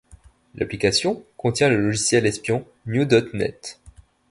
L'application 0.55 1.23
contient 1.37 1.69
le 1.69 1.77
logiciel 1.79 2.25
espion 2.25 2.65
New.net. 2.87 3.79